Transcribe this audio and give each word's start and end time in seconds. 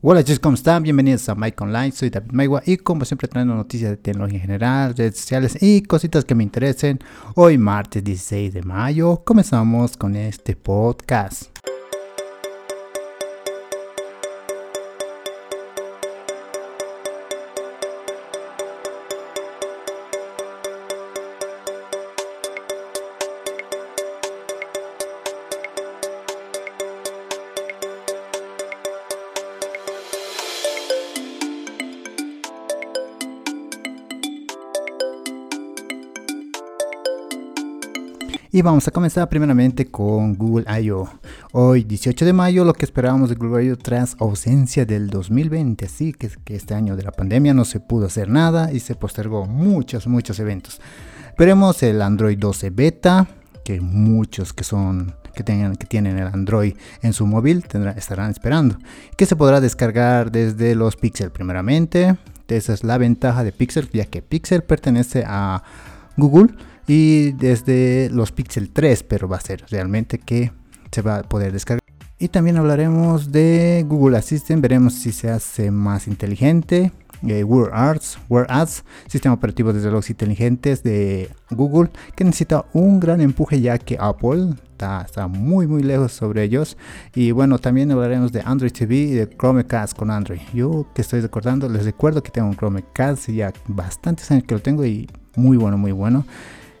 Hola 0.00 0.22
chicos, 0.22 0.38
¿cómo 0.38 0.54
están? 0.54 0.84
Bienvenidos 0.84 1.28
a 1.28 1.34
Mike 1.34 1.56
Online, 1.60 1.90
soy 1.90 2.08
David 2.08 2.30
Maigua 2.30 2.62
y 2.64 2.76
como 2.76 3.04
siempre 3.04 3.26
trayendo 3.26 3.56
noticias 3.56 3.90
de 3.90 3.96
tecnología 3.96 4.36
en 4.36 4.42
general, 4.42 4.94
redes 4.96 5.16
sociales 5.16 5.58
y 5.60 5.82
cositas 5.82 6.24
que 6.24 6.36
me 6.36 6.44
interesen. 6.44 7.00
Hoy 7.34 7.58
martes 7.58 8.04
16 8.04 8.54
de 8.54 8.62
mayo 8.62 9.24
comenzamos 9.24 9.96
con 9.96 10.14
este 10.14 10.54
podcast. 10.54 11.57
Y 38.50 38.62
vamos 38.62 38.88
a 38.88 38.90
comenzar 38.90 39.28
primeramente 39.28 39.90
con 39.90 40.34
Google 40.34 40.64
I.O. 40.80 41.06
Hoy 41.52 41.84
18 41.84 42.24
de 42.24 42.32
mayo 42.32 42.64
lo 42.64 42.72
que 42.72 42.86
esperábamos 42.86 43.28
de 43.28 43.34
Google 43.34 43.66
I.O. 43.66 43.76
tras 43.76 44.16
ausencia 44.18 44.86
del 44.86 45.10
2020, 45.10 45.84
así 45.84 46.14
que, 46.14 46.30
este 46.54 46.72
año 46.72 46.96
de 46.96 47.02
la 47.02 47.12
pandemia 47.12 47.52
no 47.52 47.66
se 47.66 47.78
pudo 47.78 48.06
hacer 48.06 48.30
nada 48.30 48.72
y 48.72 48.80
se 48.80 48.94
postergó 48.94 49.44
muchos, 49.44 50.06
muchos 50.06 50.40
eventos. 50.40 50.80
Veremos 51.36 51.82
el 51.82 52.00
Android 52.00 52.38
12 52.38 52.70
beta, 52.70 53.28
que 53.64 53.82
muchos 53.82 54.54
que 54.54 54.64
son 54.64 55.14
que 55.34 55.44
tengan 55.44 55.76
que 55.76 55.86
tienen 55.86 56.18
el 56.18 56.28
Android 56.28 56.74
en 57.02 57.12
su 57.12 57.26
móvil 57.26 57.62
estarán 57.96 58.30
esperando, 58.30 58.78
que 59.18 59.26
se 59.26 59.36
podrá 59.36 59.60
descargar 59.60 60.32
desde 60.32 60.74
los 60.74 60.96
Pixel 60.96 61.30
primeramente. 61.30 62.16
Esa 62.48 62.72
es 62.72 62.82
la 62.82 62.96
ventaja 62.96 63.44
de 63.44 63.52
Pixel, 63.52 63.90
ya 63.92 64.06
que 64.06 64.22
Pixel 64.22 64.62
pertenece 64.62 65.22
a 65.26 65.62
Google 66.16 66.54
y 66.88 67.32
desde 67.32 68.10
los 68.10 68.32
Pixel 68.32 68.70
3, 68.70 69.04
pero 69.04 69.28
va 69.28 69.36
a 69.36 69.40
ser 69.40 69.64
realmente 69.70 70.18
que 70.18 70.50
se 70.90 71.02
va 71.02 71.18
a 71.18 71.22
poder 71.22 71.52
descargar. 71.52 71.82
Y 72.18 72.28
también 72.28 72.56
hablaremos 72.56 73.30
de 73.30 73.84
Google 73.86 74.16
Assistant, 74.18 74.60
veremos 74.60 74.94
si 74.94 75.12
se 75.12 75.30
hace 75.30 75.70
más 75.70 76.08
inteligente. 76.08 76.90
Eh, 77.26 77.42
Word 77.42 77.70
Arts, 77.72 78.16
Word 78.28 78.46
Ads, 78.48 78.84
sistema 79.08 79.34
operativo 79.34 79.72
de 79.72 79.80
relojes 79.80 80.10
inteligentes 80.10 80.84
de 80.84 81.28
Google, 81.50 81.90
que 82.14 82.24
necesita 82.24 82.64
un 82.72 83.00
gran 83.00 83.20
empuje 83.20 83.60
ya 83.60 83.76
que 83.78 83.96
Apple 83.98 84.54
está, 84.70 85.02
está, 85.02 85.26
muy 85.26 85.66
muy 85.66 85.82
lejos 85.82 86.12
sobre 86.12 86.44
ellos. 86.44 86.76
Y 87.14 87.32
bueno, 87.32 87.58
también 87.58 87.90
hablaremos 87.90 88.30
de 88.30 88.42
Android 88.44 88.72
TV 88.72 88.96
y 88.96 89.12
de 89.14 89.28
Chromecast 89.28 89.96
con 89.96 90.12
Android. 90.12 90.40
Yo 90.54 90.86
que 90.94 91.02
estoy 91.02 91.20
recordando, 91.20 91.68
les 91.68 91.84
recuerdo 91.84 92.22
que 92.22 92.30
tengo 92.30 92.48
un 92.48 92.56
Chromecast, 92.56 93.28
ya 93.30 93.52
bastantes 93.66 94.30
años 94.30 94.44
que 94.44 94.54
lo 94.54 94.62
tengo 94.62 94.84
y 94.84 95.10
muy 95.34 95.56
bueno, 95.56 95.76
muy 95.76 95.92
bueno. 95.92 96.24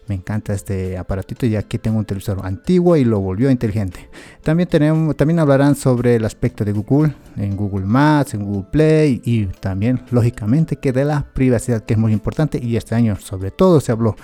Me 0.08 0.14
encanta 0.14 0.54
este 0.54 0.96
aparatito 0.96 1.46
ya 1.46 1.62
que 1.62 1.78
tengo 1.78 1.98
un 1.98 2.04
televisor 2.04 2.40
antiguo 2.42 2.96
y 2.96 3.04
lo 3.04 3.20
volvió 3.20 3.50
inteligente. 3.50 4.08
También, 4.42 4.68
tenemos, 4.68 5.16
también 5.16 5.38
hablarán 5.38 5.74
sobre 5.74 6.16
el 6.16 6.24
aspecto 6.24 6.64
de 6.64 6.72
Google 6.72 7.14
en 7.36 7.56
Google 7.56 7.84
Maps, 7.84 8.34
en 8.34 8.44
Google 8.44 8.68
Play 8.70 9.20
y 9.24 9.46
también 9.46 10.00
lógicamente 10.10 10.76
que 10.76 10.92
de 10.92 11.04
la 11.04 11.26
privacidad 11.34 11.84
que 11.84 11.94
es 11.94 11.98
muy 11.98 12.12
importante 12.12 12.58
y 12.62 12.76
este 12.76 12.94
año 12.94 13.16
sobre 13.16 13.50
todo 13.50 13.80
se 13.80 13.92
habló. 13.92 14.16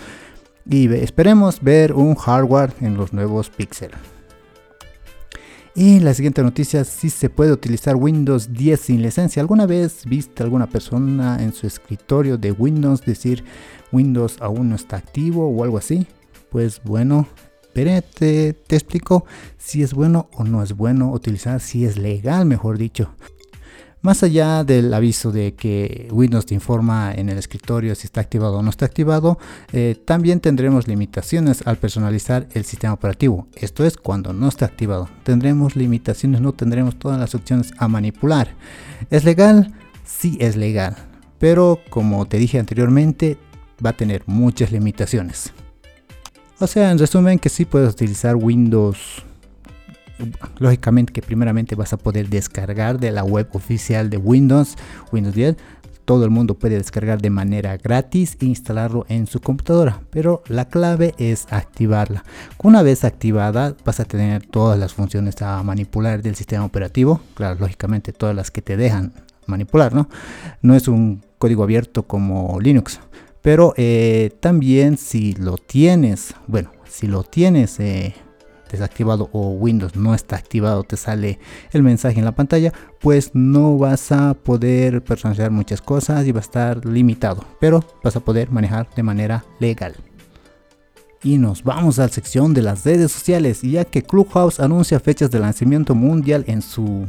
Y 0.66 0.92
esperemos 0.94 1.60
ver 1.60 1.92
un 1.92 2.14
hardware 2.14 2.72
en 2.80 2.96
los 2.96 3.12
nuevos 3.12 3.50
Pixel. 3.50 3.90
Y 5.76 5.98
la 5.98 6.14
siguiente 6.14 6.40
noticia, 6.40 6.84
si 6.84 7.10
se 7.10 7.28
puede 7.28 7.50
utilizar 7.50 7.96
Windows 7.96 8.52
10 8.52 8.78
sin 8.78 9.02
licencia. 9.02 9.42
¿Alguna 9.42 9.66
vez 9.66 10.04
viste 10.06 10.44
alguna 10.44 10.68
persona 10.68 11.42
en 11.42 11.52
su 11.52 11.66
escritorio 11.66 12.38
de 12.38 12.52
Windows 12.52 13.00
decir 13.00 13.42
Windows 13.90 14.36
aún 14.40 14.68
no 14.68 14.76
está 14.76 14.96
activo 14.96 15.48
o 15.48 15.64
algo 15.64 15.76
así? 15.76 16.06
Pues 16.48 16.80
bueno, 16.84 17.26
pero 17.72 18.00
te, 18.02 18.52
te 18.52 18.76
explico 18.76 19.24
si 19.58 19.82
es 19.82 19.94
bueno 19.94 20.28
o 20.34 20.44
no 20.44 20.62
es 20.62 20.74
bueno 20.74 21.10
utilizar, 21.10 21.60
si 21.60 21.84
es 21.84 21.98
legal, 21.98 22.46
mejor 22.46 22.78
dicho. 22.78 23.12
Más 24.04 24.22
allá 24.22 24.64
del 24.64 24.92
aviso 24.92 25.32
de 25.32 25.54
que 25.54 26.08
Windows 26.12 26.44
te 26.44 26.52
informa 26.52 27.14
en 27.14 27.30
el 27.30 27.38
escritorio 27.38 27.94
si 27.94 28.06
está 28.06 28.20
activado 28.20 28.58
o 28.58 28.62
no 28.62 28.68
está 28.68 28.84
activado, 28.84 29.38
eh, 29.72 29.96
también 30.04 30.40
tendremos 30.40 30.86
limitaciones 30.86 31.66
al 31.66 31.78
personalizar 31.78 32.46
el 32.52 32.66
sistema 32.66 32.92
operativo. 32.92 33.46
Esto 33.54 33.82
es 33.82 33.96
cuando 33.96 34.34
no 34.34 34.48
está 34.48 34.66
activado. 34.66 35.08
Tendremos 35.22 35.74
limitaciones, 35.74 36.42
no 36.42 36.52
tendremos 36.52 36.98
todas 36.98 37.18
las 37.18 37.34
opciones 37.34 37.72
a 37.78 37.88
manipular. 37.88 38.48
¿Es 39.08 39.24
legal? 39.24 39.72
Sí 40.04 40.36
es 40.38 40.56
legal. 40.56 40.96
Pero 41.38 41.80
como 41.88 42.26
te 42.26 42.36
dije 42.36 42.58
anteriormente, 42.58 43.38
va 43.82 43.88
a 43.90 43.96
tener 43.96 44.22
muchas 44.26 44.70
limitaciones. 44.70 45.50
O 46.60 46.66
sea, 46.66 46.90
en 46.90 46.98
resumen 46.98 47.38
que 47.38 47.48
sí 47.48 47.64
puedes 47.64 47.90
utilizar 47.94 48.36
Windows 48.36 49.24
lógicamente 50.58 51.12
que 51.12 51.22
primeramente 51.22 51.74
vas 51.74 51.92
a 51.92 51.96
poder 51.96 52.28
descargar 52.28 52.98
de 52.98 53.10
la 53.10 53.24
web 53.24 53.48
oficial 53.52 54.10
de 54.10 54.16
Windows, 54.16 54.76
Windows 55.12 55.34
10. 55.34 55.56
Todo 56.04 56.24
el 56.24 56.30
mundo 56.30 56.58
puede 56.58 56.76
descargar 56.76 57.22
de 57.22 57.30
manera 57.30 57.78
gratis 57.78 58.36
e 58.40 58.44
instalarlo 58.44 59.06
en 59.08 59.26
su 59.26 59.40
computadora, 59.40 60.02
pero 60.10 60.42
la 60.48 60.68
clave 60.68 61.14
es 61.16 61.46
activarla. 61.50 62.24
Una 62.62 62.82
vez 62.82 63.04
activada 63.04 63.74
vas 63.86 64.00
a 64.00 64.04
tener 64.04 64.44
todas 64.46 64.78
las 64.78 64.92
funciones 64.92 65.40
a 65.40 65.62
manipular 65.62 66.20
del 66.20 66.34
sistema 66.34 66.64
operativo, 66.66 67.20
claro, 67.34 67.58
lógicamente 67.58 68.12
todas 68.12 68.36
las 68.36 68.50
que 68.50 68.60
te 68.60 68.76
dejan 68.76 69.14
manipular, 69.46 69.94
¿no? 69.94 70.10
No 70.60 70.74
es 70.74 70.88
un 70.88 71.22
código 71.38 71.62
abierto 71.62 72.02
como 72.02 72.58
Linux, 72.60 73.00
pero 73.40 73.72
eh, 73.78 74.30
también 74.40 74.98
si 74.98 75.32
lo 75.34 75.56
tienes, 75.56 76.34
bueno, 76.46 76.70
si 76.86 77.06
lo 77.06 77.22
tienes 77.22 77.80
eh, 77.80 78.14
desactivado 78.70 79.28
o 79.32 79.50
Windows 79.50 79.96
no 79.96 80.14
está 80.14 80.36
activado, 80.36 80.82
te 80.84 80.96
sale 80.96 81.38
el 81.72 81.82
mensaje 81.82 82.18
en 82.18 82.24
la 82.24 82.34
pantalla, 82.34 82.72
pues 83.00 83.30
no 83.34 83.78
vas 83.78 84.12
a 84.12 84.34
poder 84.34 85.02
personalizar 85.02 85.50
muchas 85.50 85.80
cosas 85.80 86.26
y 86.26 86.32
va 86.32 86.40
a 86.40 86.42
estar 86.42 86.84
limitado, 86.84 87.44
pero 87.60 87.84
vas 88.02 88.16
a 88.16 88.20
poder 88.20 88.50
manejar 88.50 88.88
de 88.94 89.02
manera 89.02 89.44
legal. 89.60 89.94
Y 91.22 91.38
nos 91.38 91.64
vamos 91.64 91.98
a 91.98 92.02
la 92.02 92.08
sección 92.08 92.52
de 92.52 92.60
las 92.60 92.84
redes 92.84 93.10
sociales, 93.10 93.62
ya 93.62 93.86
que 93.86 94.02
Clubhouse 94.02 94.60
anuncia 94.60 95.00
fechas 95.00 95.30
de 95.30 95.40
lanzamiento 95.40 95.94
mundial 95.94 96.44
en 96.46 96.60
su 96.60 97.06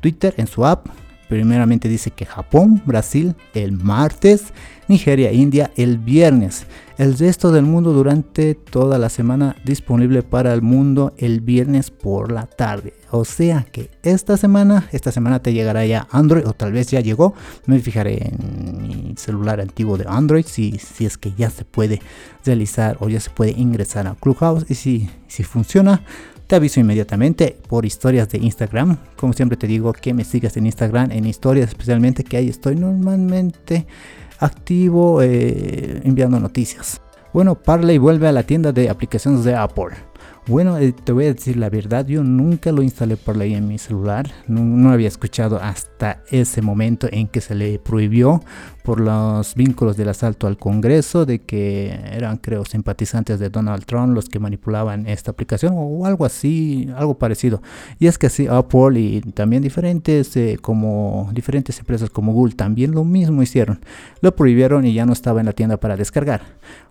Twitter, 0.00 0.34
en 0.36 0.48
su 0.48 0.66
app. 0.66 0.88
Primeramente 1.30 1.88
dice 1.88 2.10
que 2.10 2.26
Japón, 2.26 2.82
Brasil 2.84 3.34
el 3.54 3.72
martes, 3.72 4.52
Nigeria, 4.88 5.32
India 5.32 5.70
el 5.76 5.96
viernes 5.96 6.66
el 7.00 7.16
resto 7.16 7.50
del 7.50 7.64
mundo 7.64 7.94
durante 7.94 8.54
toda 8.54 8.98
la 8.98 9.08
semana 9.08 9.56
disponible 9.64 10.22
para 10.22 10.52
el 10.52 10.60
mundo 10.60 11.14
el 11.16 11.40
viernes 11.40 11.90
por 11.90 12.30
la 12.30 12.44
tarde. 12.44 12.92
O 13.10 13.24
sea 13.24 13.66
que 13.72 13.88
esta 14.02 14.36
semana, 14.36 14.86
esta 14.92 15.10
semana 15.10 15.40
te 15.40 15.54
llegará 15.54 15.86
ya 15.86 16.06
Android 16.10 16.46
o 16.46 16.52
tal 16.52 16.72
vez 16.72 16.88
ya 16.88 17.00
llegó. 17.00 17.32
Me 17.64 17.78
fijaré 17.78 18.28
en 18.28 18.82
mi 18.82 19.14
celular 19.16 19.62
antiguo 19.62 19.96
de 19.96 20.04
Android 20.06 20.44
si, 20.46 20.78
si 20.78 21.06
es 21.06 21.16
que 21.16 21.32
ya 21.32 21.48
se 21.48 21.64
puede 21.64 22.02
realizar 22.44 22.98
o 23.00 23.08
ya 23.08 23.18
se 23.18 23.30
puede 23.30 23.52
ingresar 23.52 24.06
a 24.06 24.14
Clubhouse 24.14 24.66
y 24.68 24.74
si, 24.74 25.08
si 25.26 25.42
funciona. 25.42 26.02
Te 26.50 26.56
aviso 26.56 26.80
inmediatamente 26.80 27.56
por 27.68 27.86
historias 27.86 28.28
de 28.28 28.38
Instagram. 28.38 28.96
Como 29.14 29.32
siempre 29.34 29.56
te 29.56 29.68
digo 29.68 29.92
que 29.92 30.12
me 30.12 30.24
sigas 30.24 30.56
en 30.56 30.66
Instagram, 30.66 31.12
en 31.12 31.24
historias 31.24 31.68
especialmente, 31.68 32.24
que 32.24 32.38
ahí 32.38 32.48
estoy 32.48 32.74
normalmente 32.74 33.86
activo 34.40 35.22
eh, 35.22 36.00
enviando 36.02 36.40
noticias. 36.40 37.00
Bueno, 37.32 37.54
Parley 37.54 37.98
vuelve 37.98 38.26
a 38.26 38.32
la 38.32 38.42
tienda 38.42 38.72
de 38.72 38.90
aplicaciones 38.90 39.44
de 39.44 39.54
Apple. 39.54 40.09
Bueno, 40.50 40.78
eh, 40.78 40.92
te 40.92 41.12
voy 41.12 41.26
a 41.26 41.32
decir 41.32 41.56
la 41.56 41.70
verdad, 41.70 42.04
yo 42.08 42.24
nunca 42.24 42.72
lo 42.72 42.82
instalé 42.82 43.16
por 43.16 43.36
ley 43.36 43.54
en 43.54 43.68
mi 43.68 43.78
celular, 43.78 44.28
no, 44.48 44.90
había 44.90 45.06
escuchado 45.06 45.60
hasta 45.62 46.24
ese 46.28 46.60
momento 46.60 47.06
en 47.12 47.28
que 47.28 47.40
se 47.40 47.54
le 47.54 47.78
prohibió 47.78 48.42
por 48.82 48.98
los 48.98 49.54
vínculos 49.54 49.96
del 49.96 50.08
asalto 50.08 50.48
al 50.48 50.58
Congreso, 50.58 51.24
de 51.24 51.38
que 51.38 51.96
eran 52.10 52.38
creo 52.38 52.64
simpatizantes 52.64 53.38
de 53.38 53.48
Donald 53.48 53.84
Trump 53.84 54.12
los 54.12 54.28
que 54.28 54.40
manipulaban 54.40 55.06
esta 55.06 55.30
aplicación 55.30 55.72
o 55.76 56.04
algo 56.04 56.24
así, 56.24 56.90
algo 56.96 57.16
parecido. 57.16 57.62
Y 58.00 58.08
es 58.08 58.18
que 58.18 58.26
así 58.26 58.48
Apple 58.48 58.98
y 58.98 59.20
también 59.20 59.62
diferentes, 59.62 60.36
eh, 60.36 60.58
como 60.60 61.30
diferentes 61.32 61.78
empresas 61.78 62.10
como 62.10 62.32
Google 62.32 62.56
también 62.56 62.90
lo 62.90 63.04
mismo 63.04 63.40
hicieron, 63.40 63.78
lo 64.20 64.34
prohibieron 64.34 64.84
y 64.84 64.94
ya 64.94 65.06
no 65.06 65.12
estaba 65.12 65.38
en 65.38 65.46
la 65.46 65.52
tienda 65.52 65.76
para 65.76 65.96
descargar. 65.96 66.42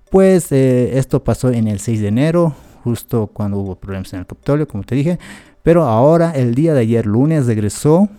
Pues 0.09 0.49
eh, 0.53 0.97
esto 0.97 1.25
pasó 1.25 1.51
en 1.51 1.67
el 1.67 1.81
6 1.81 1.99
de 1.99 2.07
enero, 2.07 2.55
justo 2.83 3.27
cuando 3.27 3.57
hubo 3.57 3.75
problemas 3.75 4.13
en 4.13 4.19
el 4.19 4.25
Capitolio, 4.25 4.67
como 4.67 4.83
te 4.83 4.95
dije. 4.95 5.19
Pero 5.63 5.83
ahora, 5.83 6.31
el 6.31 6.55
día 6.55 6.73
de 6.73 6.81
ayer, 6.81 7.05
lunes, 7.05 7.45
regresó 7.45 8.09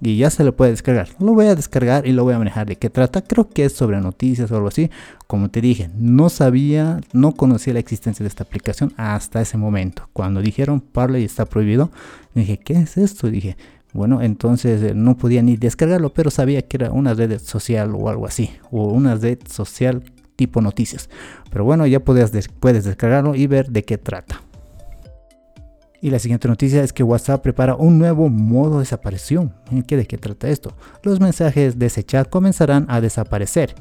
y 0.00 0.16
ya 0.16 0.30
se 0.30 0.44
le 0.44 0.52
puede 0.52 0.72
descargar. 0.72 1.08
Lo 1.18 1.34
voy 1.34 1.46
a 1.46 1.54
descargar 1.54 2.06
y 2.06 2.12
lo 2.12 2.24
voy 2.24 2.34
a 2.34 2.38
manejar. 2.38 2.66
¿De 2.66 2.76
qué 2.76 2.90
trata? 2.90 3.22
Creo 3.22 3.48
que 3.48 3.64
es 3.64 3.72
sobre 3.72 4.00
noticias 4.00 4.50
o 4.50 4.56
algo 4.56 4.68
así. 4.68 4.90
Como 5.26 5.50
te 5.50 5.60
dije, 5.60 5.90
no 5.96 6.28
sabía, 6.28 7.00
no 7.12 7.32
conocía 7.32 7.74
la 7.74 7.80
existencia 7.80 8.22
de 8.22 8.28
esta 8.28 8.44
aplicación 8.44 8.92
hasta 8.96 9.40
ese 9.40 9.56
momento. 9.56 10.08
Cuando 10.12 10.40
dijeron 10.40 10.80
Parley 10.80 11.24
está 11.24 11.46
prohibido, 11.46 11.90
dije, 12.34 12.58
¿qué 12.58 12.74
es 12.74 12.96
esto? 12.96 13.28
dije, 13.28 13.56
Bueno, 13.92 14.22
entonces 14.22 14.82
eh, 14.82 14.94
no 14.94 15.16
podía 15.16 15.42
ni 15.42 15.56
descargarlo, 15.56 16.12
pero 16.12 16.30
sabía 16.30 16.62
que 16.62 16.76
era 16.76 16.92
una 16.92 17.14
red 17.14 17.38
social 17.40 17.94
o 17.94 18.08
algo 18.08 18.26
así, 18.26 18.50
o 18.70 18.88
una 18.88 19.14
red 19.14 19.38
social 19.48 20.02
tipo 20.38 20.60
noticias. 20.60 21.10
Pero 21.50 21.64
bueno, 21.64 21.84
ya 21.86 21.98
puedes, 22.00 22.48
puedes 22.60 22.84
descargarlo 22.84 23.34
y 23.34 23.48
ver 23.48 23.70
de 23.70 23.82
qué 23.82 23.98
trata. 23.98 24.40
Y 26.00 26.10
la 26.10 26.20
siguiente 26.20 26.46
noticia 26.46 26.84
es 26.84 26.92
que 26.92 27.02
WhatsApp 27.02 27.42
prepara 27.42 27.74
un 27.74 27.98
nuevo 27.98 28.28
modo 28.28 28.74
de 28.74 28.80
desaparición. 28.80 29.52
¿Qué 29.88 29.96
¿De 29.96 30.06
qué 30.06 30.16
trata 30.16 30.48
esto? 30.48 30.76
Los 31.02 31.18
mensajes 31.18 31.76
de 31.76 31.86
ese 31.86 32.04
chat 32.04 32.30
comenzarán 32.30 32.86
a 32.88 33.00
desaparecer. 33.00 33.74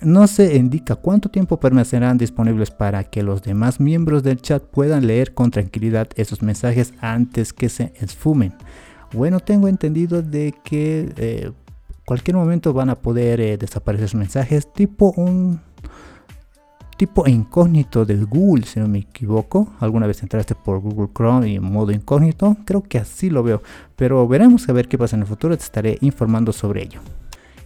No 0.00 0.28
se 0.28 0.56
indica 0.56 0.94
cuánto 0.94 1.30
tiempo 1.30 1.58
permanecerán 1.58 2.16
disponibles 2.16 2.70
para 2.70 3.02
que 3.02 3.24
los 3.24 3.42
demás 3.42 3.80
miembros 3.80 4.22
del 4.22 4.40
chat 4.40 4.62
puedan 4.62 5.08
leer 5.08 5.34
con 5.34 5.50
tranquilidad 5.50 6.08
esos 6.14 6.42
mensajes 6.42 6.94
antes 7.00 7.52
que 7.52 7.68
se 7.68 7.92
esfumen. 7.96 8.54
Bueno, 9.12 9.40
tengo 9.40 9.66
entendido 9.66 10.22
de 10.22 10.54
que 10.62 11.12
eh, 11.16 11.50
cualquier 12.04 12.36
momento 12.36 12.72
van 12.72 12.90
a 12.90 12.94
poder 12.94 13.40
eh, 13.40 13.58
desaparecer 13.58 14.04
esos 14.04 14.18
mensajes 14.18 14.72
tipo 14.72 15.12
un 15.16 15.60
tipo 16.98 17.26
incógnito 17.28 18.04
de 18.04 18.16
Google, 18.16 18.66
si 18.66 18.80
no 18.80 18.88
me 18.88 18.98
equivoco. 18.98 19.68
Alguna 19.80 20.06
vez 20.06 20.22
entraste 20.22 20.54
por 20.54 20.80
Google 20.80 21.08
Chrome 21.14 21.48
y 21.48 21.56
en 21.56 21.62
modo 21.62 21.92
incógnito. 21.92 22.56
Creo 22.66 22.82
que 22.82 22.98
así 22.98 23.30
lo 23.30 23.42
veo. 23.42 23.62
Pero 23.96 24.26
veremos 24.28 24.68
a 24.68 24.72
ver 24.72 24.88
qué 24.88 24.98
pasa 24.98 25.16
en 25.16 25.22
el 25.22 25.28
futuro. 25.28 25.56
Te 25.56 25.62
estaré 25.62 25.96
informando 26.00 26.52
sobre 26.52 26.82
ello. 26.82 27.00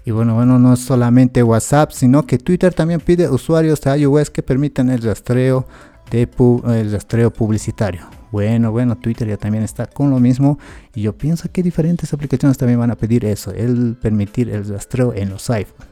Y 0.05 0.11
bueno, 0.11 0.35
bueno, 0.35 0.59
no 0.59 0.77
solamente 0.77 1.43
WhatsApp, 1.43 1.93
sino 1.93 2.25
que 2.27 2.39
Twitter 2.39 2.75
también 2.75 3.01
pide 3.01 3.29
usuarios 3.29 3.81
de 3.81 3.99
iOS 3.99 4.31
que 4.31 4.43
permitan 4.43 4.91
el 4.91 5.01
rastreo 5.01 5.67
de 6.11 6.29
el 6.67 6.93
rastreo 6.93 7.33
publicitario. 7.33 8.03
Bueno, 8.33 8.71
bueno, 8.71 8.97
Twitter 8.97 9.29
ya 9.29 9.37
también 9.37 9.65
está 9.65 9.87
con 9.87 10.11
lo 10.11 10.19
mismo 10.19 10.59
y 10.95 11.03
yo 11.03 11.17
pienso 11.17 11.51
que 11.51 11.63
diferentes 11.63 12.13
aplicaciones 12.13 12.59
también 12.59 12.81
van 12.81 12.91
a 12.91 12.97
pedir 12.97 13.25
eso, 13.25 13.53
el 13.53 13.97
permitir 14.01 14.51
el 14.51 14.67
rastreo 14.69 15.15
en 15.15 15.31
los 15.31 15.49
iPhones. 15.49 15.92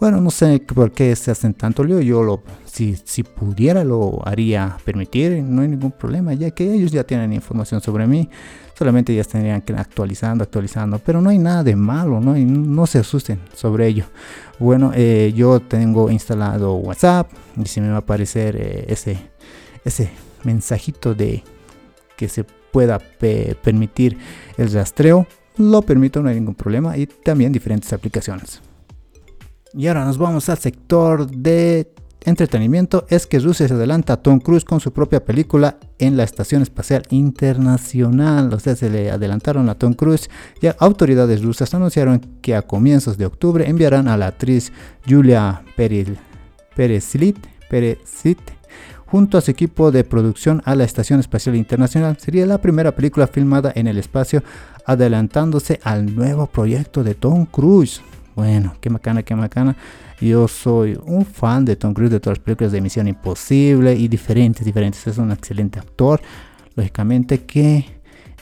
Bueno, 0.00 0.20
no 0.20 0.30
sé 0.30 0.60
por 0.60 0.92
qué 0.92 1.14
se 1.16 1.30
hacen 1.30 1.54
tanto 1.54 1.84
lío. 1.84 2.00
Yo 2.00 2.22
lo, 2.22 2.42
si, 2.64 2.96
si 3.04 3.22
pudiera 3.22 3.84
lo 3.84 4.26
haría 4.26 4.76
permitir, 4.84 5.42
no 5.42 5.62
hay 5.62 5.68
ningún 5.68 5.92
problema, 5.92 6.34
ya 6.34 6.50
que 6.50 6.72
ellos 6.72 6.92
ya 6.92 7.04
tienen 7.04 7.32
información 7.32 7.80
sobre 7.80 8.06
mí. 8.06 8.28
Solamente 8.78 9.14
ya 9.14 9.22
estarían 9.22 9.62
actualizando, 9.76 10.44
actualizando. 10.44 10.98
Pero 10.98 11.22
no 11.22 11.30
hay 11.30 11.38
nada 11.38 11.64
de 11.64 11.74
malo, 11.76 12.20
no, 12.20 12.34
no 12.34 12.86
se 12.86 12.98
asusten 12.98 13.40
sobre 13.54 13.86
ello. 13.86 14.04
Bueno, 14.58 14.92
eh, 14.94 15.32
yo 15.34 15.60
tengo 15.60 16.10
instalado 16.10 16.74
WhatsApp 16.74 17.30
y 17.56 17.66
si 17.66 17.80
me 17.80 17.88
va 17.88 17.96
a 17.96 17.98
aparecer 17.98 18.56
eh, 18.56 18.84
ese, 18.88 19.18
ese 19.84 20.10
mensajito 20.44 21.14
de 21.14 21.42
que 22.16 22.28
se 22.28 22.44
pueda 22.44 22.98
permitir 23.62 24.18
el 24.58 24.70
rastreo, 24.70 25.26
lo 25.56 25.80
permito, 25.80 26.22
no 26.22 26.28
hay 26.28 26.34
ningún 26.34 26.54
problema. 26.54 26.96
Y 26.98 27.06
también 27.06 27.52
diferentes 27.52 27.92
aplicaciones. 27.92 28.60
Y 29.76 29.88
ahora 29.88 30.06
nos 30.06 30.16
vamos 30.16 30.48
al 30.48 30.56
sector 30.56 31.30
de 31.30 31.92
entretenimiento. 32.24 33.04
Es 33.10 33.26
que 33.26 33.38
Rusia 33.38 33.68
se 33.68 33.74
adelanta 33.74 34.14
a 34.14 34.16
Tom 34.16 34.40
Cruise 34.40 34.64
con 34.64 34.80
su 34.80 34.90
propia 34.90 35.22
película 35.22 35.76
en 35.98 36.16
la 36.16 36.24
Estación 36.24 36.62
Espacial 36.62 37.02
Internacional. 37.10 38.54
O 38.54 38.58
sea, 38.58 38.74
se 38.74 38.88
le 38.88 39.10
adelantaron 39.10 39.68
a 39.68 39.74
Tom 39.74 39.92
Cruise 39.92 40.30
y 40.62 40.68
autoridades 40.78 41.42
rusas 41.42 41.74
anunciaron 41.74 42.20
que 42.40 42.54
a 42.54 42.62
comienzos 42.62 43.18
de 43.18 43.26
octubre 43.26 43.68
enviarán 43.68 44.08
a 44.08 44.16
la 44.16 44.28
actriz 44.28 44.72
Julia 45.06 45.62
Peresilit, 46.74 47.36
junto 49.04 49.36
a 49.36 49.42
su 49.42 49.50
equipo 49.50 49.92
de 49.92 50.04
producción 50.04 50.62
a 50.64 50.74
la 50.74 50.84
Estación 50.84 51.20
Espacial 51.20 51.54
Internacional. 51.54 52.16
Sería 52.18 52.46
la 52.46 52.62
primera 52.62 52.96
película 52.96 53.26
filmada 53.26 53.72
en 53.74 53.88
el 53.88 53.98
espacio 53.98 54.42
adelantándose 54.86 55.80
al 55.84 56.16
nuevo 56.16 56.46
proyecto 56.46 57.04
de 57.04 57.14
Tom 57.14 57.44
Cruise. 57.44 58.00
Bueno, 58.36 58.74
qué 58.82 58.90
macana, 58.90 59.22
qué 59.22 59.34
macana. 59.34 59.76
Yo 60.20 60.46
soy 60.46 60.98
un 61.06 61.24
fan 61.24 61.64
de 61.64 61.74
Tom 61.74 61.94
Cruise 61.94 62.10
de 62.10 62.20
todas 62.20 62.36
las 62.36 62.44
películas 62.44 62.70
de 62.70 62.82
Misión 62.82 63.08
Imposible 63.08 63.94
y 63.94 64.08
diferentes, 64.08 64.62
diferentes. 64.62 65.06
Es 65.06 65.16
un 65.16 65.32
excelente 65.32 65.78
actor. 65.78 66.20
Lógicamente 66.74 67.46
que, 67.46 67.86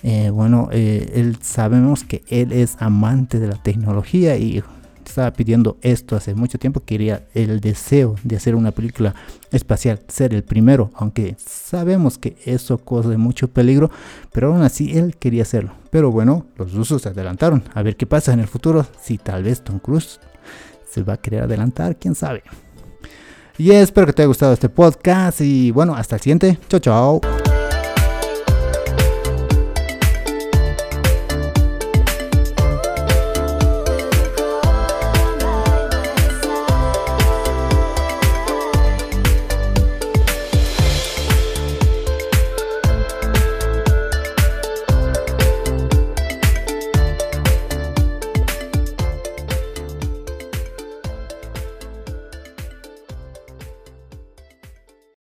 eh, 0.02 0.31
bueno, 0.31 0.69
eh, 0.73 1.12
él 1.14 1.38
sabemos 1.41 2.02
que 2.02 2.25
él 2.29 2.50
es 2.50 2.76
amante 2.81 3.38
de 3.38 3.46
la 3.46 3.55
tecnología 3.55 4.37
y 4.37 4.64
estaba 5.10 5.32
pidiendo 5.32 5.76
esto 5.82 6.16
hace 6.16 6.34
mucho 6.34 6.58
tiempo, 6.58 6.80
quería 6.80 7.26
el 7.34 7.60
deseo 7.60 8.16
de 8.22 8.36
hacer 8.36 8.54
una 8.54 8.70
película 8.70 9.14
espacial, 9.50 10.00
ser 10.08 10.34
el 10.34 10.44
primero, 10.44 10.90
aunque 10.94 11.36
sabemos 11.38 12.18
que 12.18 12.36
eso 12.44 12.78
causa 12.78 13.16
mucho 13.18 13.48
peligro, 13.48 13.90
pero 14.32 14.52
aún 14.52 14.62
así 14.62 14.96
él 14.96 15.16
quería 15.16 15.42
hacerlo. 15.42 15.72
Pero 15.90 16.10
bueno, 16.10 16.46
los 16.56 16.72
rusos 16.72 17.02
se 17.02 17.08
adelantaron, 17.08 17.62
a 17.74 17.82
ver 17.82 17.96
qué 17.96 18.06
pasa 18.06 18.32
en 18.32 18.40
el 18.40 18.48
futuro, 18.48 18.86
si 19.00 19.18
tal 19.18 19.44
vez 19.44 19.62
Tom 19.62 19.78
Cruise 19.78 20.20
se 20.90 21.02
va 21.02 21.14
a 21.14 21.16
querer 21.16 21.42
adelantar, 21.42 21.96
quién 21.96 22.14
sabe. 22.14 22.42
Y 23.56 23.70
espero 23.70 24.06
que 24.06 24.12
te 24.12 24.22
haya 24.22 24.28
gustado 24.28 24.52
este 24.52 24.68
podcast 24.68 25.40
y 25.40 25.70
bueno, 25.70 25.94
hasta 25.94 26.16
el 26.16 26.22
siguiente. 26.22 26.58
Chao, 26.68 26.80
chao. 26.80 27.44